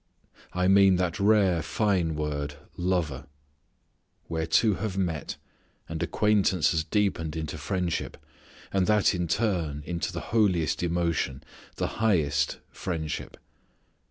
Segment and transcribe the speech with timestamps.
[0.53, 3.27] I mean that rare fine word lover.
[4.23, 5.35] Where two have met,
[5.87, 8.17] and acquaintance has deepened into friendship,
[8.73, 11.43] and that in turn into the holiest emotion,
[11.75, 13.37] the highest friendship.